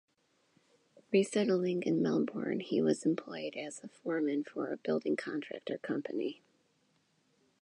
[1.13, 6.41] Re-settling in Melbourne, he was employed as a foreman for a building contractor company.